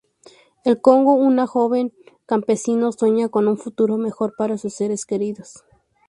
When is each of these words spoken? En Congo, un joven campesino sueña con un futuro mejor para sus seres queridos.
En 0.65 0.77
Congo, 0.77 1.13
un 1.13 1.37
joven 1.45 1.93
campesino 2.25 2.91
sueña 2.91 3.29
con 3.29 3.47
un 3.47 3.59
futuro 3.59 3.97
mejor 3.97 4.33
para 4.35 4.57
sus 4.57 4.73
seres 4.73 5.05
queridos. 5.05 5.63